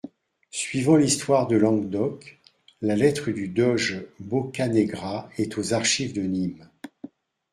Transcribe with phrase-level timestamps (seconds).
[0.49, 2.39] Suivant l'histoire de Languedoc,
[2.81, 6.67] la lettre du doge Boccanegra est aux archives de Nîmes.